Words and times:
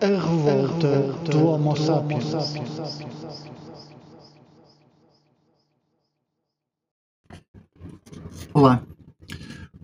A 0.00 0.06
revolta 0.06 1.12
do 1.28 1.44
Homo 1.44 1.76
sapiens. 1.76 2.32
Olá, 8.54 8.86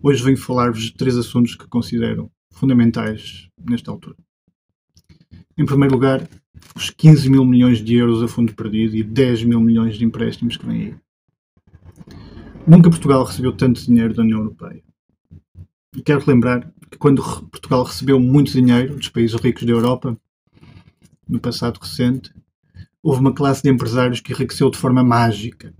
hoje 0.00 0.22
venho 0.22 0.36
falar-vos 0.36 0.84
de 0.84 0.94
três 0.94 1.16
assuntos 1.16 1.56
que 1.56 1.66
considero 1.66 2.30
fundamentais 2.52 3.48
nesta 3.68 3.90
altura. 3.90 4.16
Em 5.58 5.66
primeiro 5.66 5.94
lugar, 5.94 6.28
os 6.76 6.90
15 6.90 7.28
mil 7.28 7.44
milhões 7.44 7.82
de 7.82 7.96
euros 7.96 8.22
a 8.22 8.28
fundo 8.28 8.54
perdido 8.54 8.94
e 8.94 9.02
10 9.02 9.42
mil 9.42 9.60
milhões 9.60 9.96
de 9.96 10.04
empréstimos 10.04 10.56
que 10.56 10.64
vêm 10.64 10.80
aí. 10.80 10.94
Nunca 12.64 12.88
Portugal 12.88 13.24
recebeu 13.24 13.52
tanto 13.52 13.84
dinheiro 13.84 14.14
da 14.14 14.22
União 14.22 14.38
Europeia. 14.38 14.80
Quero 16.02 16.24
lembrar 16.26 16.72
que 16.90 16.98
quando 16.98 17.22
Portugal 17.22 17.84
recebeu 17.84 18.18
muito 18.18 18.52
dinheiro 18.52 18.96
dos 18.96 19.08
países 19.08 19.40
ricos 19.40 19.64
da 19.64 19.72
Europa, 19.72 20.18
no 21.28 21.40
passado 21.40 21.78
recente, 21.78 22.32
houve 23.02 23.20
uma 23.20 23.34
classe 23.34 23.62
de 23.62 23.70
empresários 23.70 24.20
que 24.20 24.32
enriqueceu 24.32 24.70
de 24.70 24.78
forma 24.78 25.04
mágica, 25.04 25.74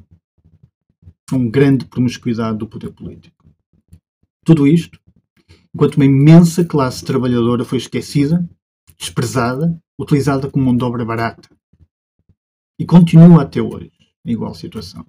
com 1.29 1.51
grande 1.51 1.87
promiscuidade 1.87 2.59
do 2.59 2.69
poder 2.69 2.93
político. 2.93 3.45
Tudo 4.45 4.67
isto 4.67 4.99
enquanto 5.75 5.97
uma 5.97 6.05
imensa 6.05 6.65
classe 6.65 7.05
trabalhadora 7.05 7.65
foi 7.65 7.79
esquecida, 7.79 8.49
desprezada, 8.97 9.77
utilizada 9.99 10.49
como 10.49 10.67
mão 10.67 10.77
de 10.77 10.85
obra 10.85 11.05
barata. 11.05 11.49
E 12.79 12.87
continua 12.87 13.43
até 13.43 13.61
hoje 13.61 13.91
em 14.25 14.33
igual 14.33 14.55
situação. 14.55 15.05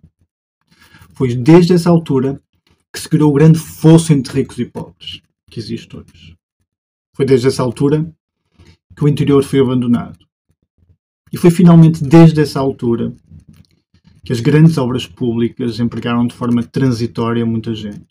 Foi 1.14 1.36
desde 1.36 1.74
essa 1.74 1.90
altura 1.90 2.42
que 2.96 3.02
se 3.02 3.10
criou 3.10 3.30
o 3.30 3.34
grande 3.34 3.60
fosso 3.60 4.14
entre 4.14 4.40
ricos 4.40 4.58
e 4.58 4.66
pobres 4.66 5.22
que 5.52 5.60
existe 5.60 5.98
hoje. 5.98 6.38
Foi 7.14 7.26
desde 7.26 7.50
essa 7.50 7.62
altura 7.62 8.10
que 8.96 9.04
o 9.04 9.08
interior 9.10 9.44
foi 9.44 9.60
abandonado. 9.60 10.26
E 11.30 11.36
foi 11.38 11.52
finalmente 11.52 12.02
desde 12.02 12.40
essa 12.40 12.62
altura 12.62 13.14
que 14.24 14.32
as 14.32 14.40
grandes 14.40 14.78
obras 14.78 15.06
públicas 15.06 15.78
empregaram 15.78 16.26
de 16.26 16.34
forma 16.34 16.64
transitória 16.64 17.46
muita 17.46 17.76
gente. 17.76 18.08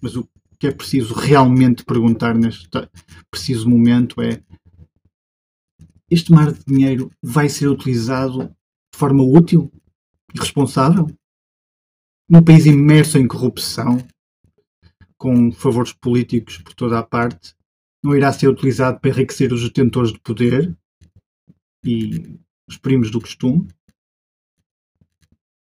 Mas 0.00 0.14
o 0.14 0.28
que 0.56 0.68
é 0.68 0.70
preciso 0.70 1.12
realmente 1.12 1.84
perguntar 1.84 2.36
neste 2.36 2.68
preciso 3.28 3.68
momento 3.68 4.22
é: 4.22 4.40
este 6.08 6.30
mar 6.30 6.52
de 6.52 6.60
dinheiro 6.64 7.10
vai 7.20 7.48
ser 7.48 7.66
utilizado 7.66 8.44
de 8.44 8.98
forma 8.98 9.24
útil 9.24 9.68
e 10.32 10.38
responsável? 10.38 11.08
Num 12.28 12.44
país 12.44 12.66
imerso 12.66 13.16
em 13.16 13.26
corrupção, 13.26 13.96
com 15.16 15.50
favores 15.50 15.94
políticos 15.94 16.58
por 16.58 16.74
toda 16.74 16.98
a 16.98 17.02
parte, 17.02 17.54
não 18.04 18.14
irá 18.14 18.30
ser 18.32 18.48
utilizado 18.48 19.00
para 19.00 19.10
enriquecer 19.10 19.50
os 19.50 19.62
detentores 19.62 20.12
de 20.12 20.20
poder 20.20 20.76
e 21.82 22.38
os 22.68 22.76
primos 22.76 23.10
do 23.10 23.18
costume? 23.18 23.66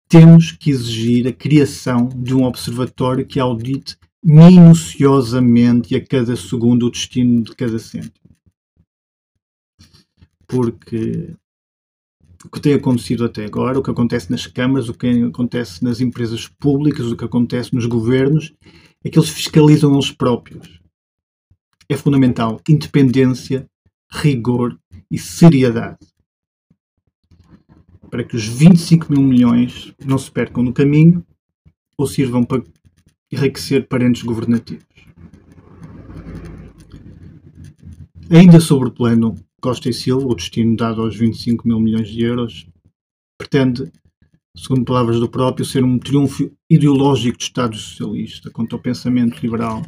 Temos 0.09 0.53
que 0.53 0.71
exigir 0.71 1.29
a 1.29 1.33
criação 1.35 2.09
de 2.09 2.35
um 2.35 2.45
observatório 2.45 3.27
que 3.27 3.39
audite 3.39 3.99
minuciosamente 4.25 5.95
a 5.95 6.03
cada 6.03 6.35
segundo 6.35 6.87
o 6.87 6.91
destino 6.91 7.43
de 7.43 7.55
cada 7.55 7.79
cêntimo. 7.79 8.35
Porque 10.47 11.37
o 12.45 12.51
que 12.51 12.61
tem 12.61 12.75
acontecido 12.75 13.25
até 13.25 13.45
agora, 13.45 13.79
o 13.79 13.83
que 13.83 13.91
acontece 13.91 14.31
nas 14.31 14.47
câmaras, 14.47 14.89
o 14.89 14.95
que 14.95 15.07
acontece 15.25 15.83
nas 15.83 16.01
empresas 16.01 16.47
públicas, 16.47 17.07
o 17.07 17.17
que 17.17 17.25
acontece 17.25 17.75
nos 17.75 17.87
governos, 17.87 18.53
é 19.03 19.09
que 19.09 19.19
eles 19.19 19.31
fiscalizam 19.31 19.93
eles 19.95 20.11
próprios. 20.11 20.81
É 21.89 21.97
fundamental 21.97 22.61
independência, 22.69 23.67
rigor 24.11 24.79
e 25.11 25.19
seriedade. 25.19 26.07
Para 28.11 28.25
que 28.25 28.37
os 28.37 28.47
25 28.47 29.11
mil 29.11 29.23
milhões 29.23 29.93
não 30.05 30.19
se 30.19 30.31
percam 30.31 30.63
no 30.63 30.73
caminho 30.73 31.25
ou 31.97 32.07
sirvam 32.07 32.45
para 32.45 32.63
enriquecer 33.33 33.89
parentes 33.89 34.23
governativos. 34.23 34.85
Ainda 38.31 38.61
sobre 38.61 38.89
o 38.89 38.93
plano 38.93 39.35
Costa 39.65 39.89
e 39.89 39.95
Silva, 39.95 40.27
o 40.27 40.35
destino 40.35 40.77
dado 40.77 41.01
aos 41.01 41.17
25 41.17 41.67
mil 41.67 41.81
milhões 41.81 42.11
de 42.11 42.23
euros, 42.23 42.67
pretende, 43.39 43.91
segundo 44.55 44.85
palavras 44.85 45.19
do 45.19 45.27
próprio, 45.27 45.65
ser 45.65 45.83
um 45.83 45.99
triunfo 45.99 46.55
ideológico 46.69 47.39
do 47.39 47.41
Estado 47.41 47.75
Socialista 47.75 48.51
contra 48.51 48.77
o 48.77 48.83
pensamento 48.83 49.41
liberal, 49.41 49.81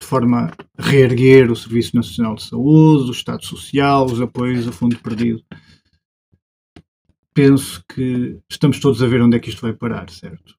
de 0.00 0.06
forma 0.06 0.52
a 0.78 0.82
reerguer 0.84 1.50
o 1.50 1.56
Serviço 1.56 1.96
Nacional 1.96 2.36
de 2.36 2.44
Saúde, 2.44 3.08
o 3.08 3.12
Estado 3.12 3.44
Social, 3.44 4.06
os 4.06 4.20
apoios 4.20 4.68
a 4.68 4.70
fundo 4.70 4.96
perdido. 5.00 5.42
Penso 7.34 7.84
que 7.92 8.38
estamos 8.48 8.78
todos 8.78 9.02
a 9.02 9.08
ver 9.08 9.22
onde 9.22 9.36
é 9.36 9.40
que 9.40 9.48
isto 9.48 9.62
vai 9.62 9.72
parar, 9.72 10.08
certo? 10.08 10.54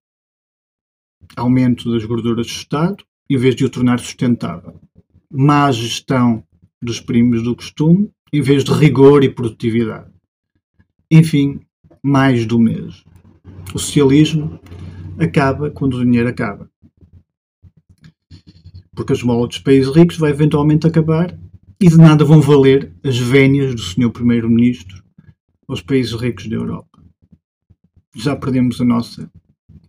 Aumento 1.37 1.89
das 1.89 2.03
gorduras 2.03 2.47
do 2.47 2.51
Estado, 2.51 3.01
em 3.29 3.37
vez 3.37 3.55
de 3.55 3.63
o 3.63 3.69
tornar 3.69 4.01
sustentável. 4.01 4.77
Má 5.31 5.71
gestão 5.71 6.45
dos 6.85 7.01
primos 7.01 7.43
do 7.43 7.55
costume, 7.55 8.09
em 8.31 8.41
vez 8.41 8.63
de 8.63 8.71
rigor 8.71 9.23
e 9.23 9.29
produtividade. 9.29 10.09
Enfim, 11.11 11.59
mais 12.03 12.45
do 12.45 12.59
mesmo. 12.59 13.03
O 13.73 13.79
socialismo 13.79 14.59
acaba 15.19 15.71
quando 15.71 15.95
o 15.95 16.05
dinheiro 16.05 16.29
acaba. 16.29 16.69
Porque 18.95 19.13
a 19.13 19.15
esmola 19.15 19.47
dos 19.47 19.59
países 19.59 19.93
ricos 19.93 20.17
vai 20.17 20.31
eventualmente 20.31 20.87
acabar 20.87 21.37
e 21.79 21.89
de 21.89 21.97
nada 21.97 22.23
vão 22.23 22.39
valer 22.39 22.93
as 23.03 23.17
vénias 23.17 23.75
do 23.75 23.81
senhor 23.81 24.11
primeiro-ministro 24.11 25.03
aos 25.67 25.81
países 25.81 26.13
ricos 26.13 26.47
da 26.47 26.55
Europa. 26.55 27.03
Já 28.15 28.35
perdemos 28.35 28.79
a 28.79 28.85
nossa 28.85 29.29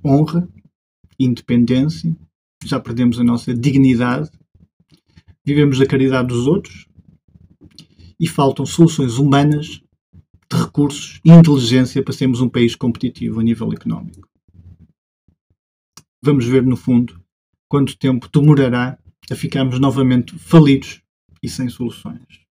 honra, 0.05 0.49
independência, 1.19 2.17
já 2.65 2.81
perdemos 2.81 3.21
a 3.21 3.25
nossa 3.25 3.55
dignidade 3.55 4.31
vivemos 5.47 5.79
da 5.79 5.87
caridade 5.87 6.27
dos 6.27 6.49
outros 6.49 6.89
e 8.19 8.27
faltam 8.27 8.67
soluções 8.67 9.17
humanas, 9.17 9.81
de 10.51 10.57
recursos 10.57 11.21
e 11.25 11.31
inteligência 11.31 12.03
para 12.03 12.13
sermos 12.13 12.41
um 12.41 12.49
país 12.49 12.75
competitivo 12.75 13.39
a 13.39 13.43
nível 13.43 13.73
económico. 13.73 14.29
Vamos 16.23 16.47
ver, 16.47 16.65
no 16.65 16.77
fundo, 16.77 17.21
quanto 17.69 17.97
tempo 17.97 18.29
demorará 18.33 18.99
a 19.31 19.35
ficarmos 19.37 19.79
novamente 19.79 20.37
falidos 20.37 21.01
e 21.43 21.49
sem 21.49 21.69
soluções. 21.69 22.47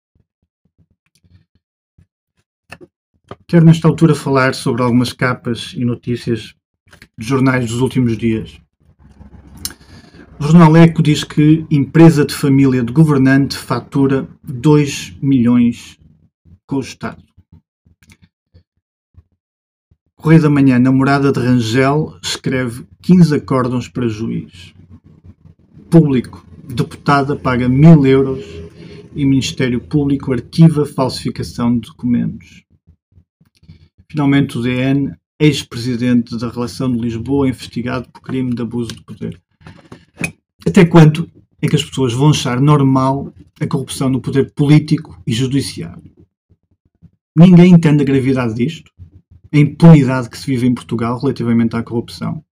Quero, 3.49 3.65
nesta 3.65 3.89
altura, 3.89 4.15
falar 4.15 4.55
sobre 4.55 4.83
algumas 4.83 5.13
capas 5.13 5.73
e 5.75 5.85
notícias 5.85 6.55
de 7.19 7.27
jornais 7.27 7.69
dos 7.69 7.81
últimos 7.81 8.17
dias. 8.17 8.61
O 10.45 10.47
jornal 10.47 10.77
Eco 10.77 11.03
diz 11.03 11.25
que 11.25 11.65
empresa 11.71 12.23
de 12.23 12.35
família 12.35 12.85
de 12.85 12.93
governante 12.93 13.57
fatura 13.57 14.29
2 14.43 15.17
milhões 15.23 15.99
com 16.67 16.77
o 16.77 16.81
Estado. 16.81 17.25
Correio 20.15 20.43
da 20.43 20.51
Manhã, 20.51 20.79
namorada 20.79 21.33
de 21.33 21.41
Rangel, 21.41 22.19
escreve 22.23 22.87
15 23.01 23.37
acórdãos 23.37 23.89
para 23.89 24.07
juiz. 24.07 24.75
Público, 25.89 26.47
deputada 26.63 27.35
paga 27.35 27.67
mil 27.67 28.05
euros 28.05 28.45
e 29.15 29.25
Ministério 29.25 29.81
Público 29.81 30.31
arquiva 30.31 30.85
falsificação 30.85 31.79
de 31.79 31.89
documentos. 31.89 32.65
Finalmente, 34.11 34.59
o 34.59 34.63
DN, 34.63 35.17
ex-presidente 35.41 36.37
da 36.37 36.51
Relação 36.51 36.93
de 36.93 37.01
Lisboa, 37.01 37.49
investigado 37.49 38.11
por 38.11 38.21
crime 38.21 38.55
de 38.55 38.61
abuso 38.61 38.95
de 38.95 39.03
poder. 39.05 39.44
Até 40.75 40.85
quando 40.85 41.31
é 41.63 41.69
que 41.69 41.77
as 41.77 41.85
pessoas 41.85 42.13
vão 42.13 42.31
achar 42.31 42.61
normal 42.61 43.33
a 43.61 43.65
corrupção 43.65 44.09
no 44.09 44.21
poder 44.21 44.53
político 44.55 45.17
e 45.25 45.33
judiciário? 45.33 46.03
Ninguém 47.39 47.75
entende 47.75 48.03
a 48.03 48.05
gravidade 48.05 48.55
disto, 48.55 48.91
a 49.53 49.57
impunidade 49.57 50.29
que 50.29 50.37
se 50.37 50.47
vive 50.47 50.67
em 50.67 50.75
Portugal 50.75 51.17
relativamente 51.21 51.77
à 51.77 51.83
corrupção. 51.85 52.45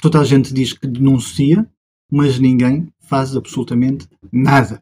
Toda 0.00 0.20
a 0.20 0.24
gente 0.24 0.54
diz 0.54 0.74
que 0.74 0.86
denuncia, 0.86 1.68
mas 2.08 2.38
ninguém 2.38 2.86
faz 3.00 3.34
absolutamente 3.34 4.06
nada. 4.30 4.80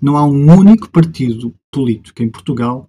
Não 0.00 0.16
há 0.16 0.26
um 0.26 0.58
único 0.58 0.90
partido 0.90 1.54
político 1.70 2.20
em 2.20 2.28
Portugal 2.28 2.88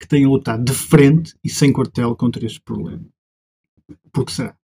que 0.00 0.08
tenha 0.08 0.26
lutado 0.26 0.64
de 0.64 0.72
frente 0.72 1.34
e 1.44 1.50
sem 1.50 1.70
quartel 1.70 2.16
contra 2.16 2.46
este 2.46 2.62
problema. 2.62 3.04
Por 4.10 4.24
que 4.24 4.32
será? 4.32 4.56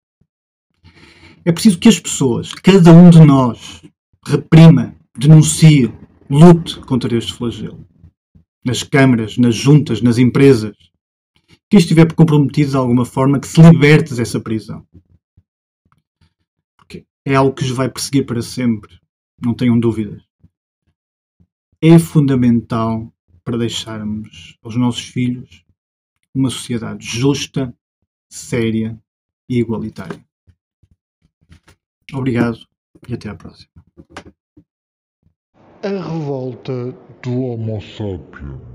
É 1.50 1.52
preciso 1.52 1.80
que 1.80 1.90
as 1.90 2.00
pessoas, 2.00 2.54
cada 2.54 2.94
um 2.94 3.10
de 3.10 3.26
nós, 3.26 3.82
reprima, 4.24 4.96
denuncie, 5.18 5.92
lute 6.30 6.80
contra 6.82 7.18
este 7.18 7.34
flagelo. 7.34 7.88
Nas 8.64 8.84
câmaras, 8.84 9.36
nas 9.36 9.56
juntas, 9.56 10.00
nas 10.00 10.20
empresas. 10.20 10.78
Quem 11.68 11.80
estiver 11.80 12.14
comprometido 12.14 12.70
de 12.70 12.78
alguma 12.78 13.04
forma, 13.04 13.40
que 13.40 13.48
se 13.48 13.60
liberte 13.64 14.14
dessa 14.14 14.40
prisão. 14.40 14.86
Porque 16.78 17.08
é 17.26 17.34
algo 17.34 17.56
que 17.56 17.64
os 17.64 17.72
vai 17.72 17.90
perseguir 17.90 18.28
para 18.28 18.44
sempre. 18.44 19.00
Não 19.44 19.56
tenham 19.56 19.80
dúvidas. 19.80 20.22
é 21.82 21.98
fundamental 21.98 23.12
para 23.44 23.58
deixarmos 23.58 24.56
aos 24.62 24.76
nossos 24.76 25.02
filhos 25.02 25.66
uma 26.32 26.52
sociedade 26.52 27.04
justa, 27.08 27.76
séria 28.30 29.02
e 29.50 29.58
igualitária. 29.58 30.29
Obrigado 32.14 32.60
e 33.08 33.14
até 33.14 33.30
à 33.30 33.36
próxima. 33.36 33.70
A 35.84 35.88
revolta 35.88 36.92
do 37.24 37.42
Homo 37.42 37.82
sapiens. 37.82 38.69